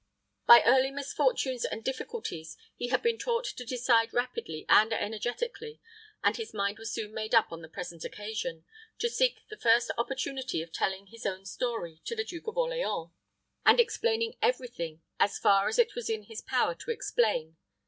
[0.47, 5.79] By early misfortunes and difficulties he had been taught to decide rapidly and energetically,
[6.23, 8.65] and his mind was soon made up on the present occasion,
[8.97, 13.11] to seek the first opportunity of telling his own story to the Duke of Orleans,
[13.63, 17.57] and explaining every thing, as far as it was in his power to explain.